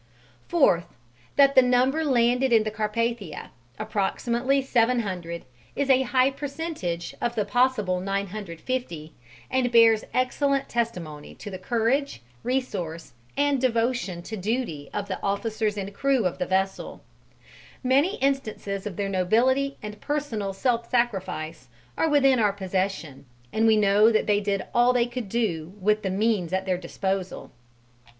[0.47, 0.95] Fourth,
[1.35, 7.45] that the number landed in the Carpathia, approximately 700, is a high percentage of the
[7.45, 9.13] possible 950,
[9.51, 15.77] and bears excellent testimony to the courage, resource, and devotion to duty of the officers
[15.77, 17.03] and crew of the vessel;
[17.83, 23.77] many instances of their nobility and personal self sacrifice are within our possession, and we
[23.77, 27.51] know that they did all they could do with the means at their disposal.